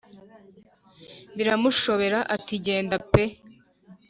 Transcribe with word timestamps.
biramushobera 1.35 2.19
ati 2.35 2.53
genda 2.65 2.97
pe 3.11 3.23